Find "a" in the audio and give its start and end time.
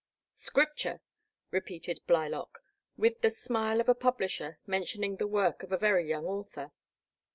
3.87-3.93, 5.71-5.77